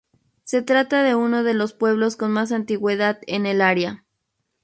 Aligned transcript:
Se 0.45 0.63
trata 0.63 1.03
de 1.03 1.13
uno 1.13 1.43
de 1.43 1.53
los 1.53 1.73
pueblos 1.73 2.15
con 2.15 2.31
más 2.31 2.51
antigüedad 2.51 3.19
en 3.27 3.45
el 3.45 3.61
área. 3.61 4.03